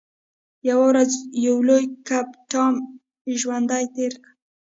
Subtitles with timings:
[0.69, 1.11] یوه ورځ
[1.45, 2.73] یو لوی کب ټام
[3.39, 4.29] ژوندی تیر کړ.